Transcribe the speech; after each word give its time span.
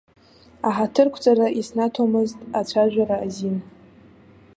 Аҳаҭырқәҵара 0.67 1.47
иснаҭомызт 1.59 2.39
ацәажәара 2.59 3.17
азин. 3.25 3.57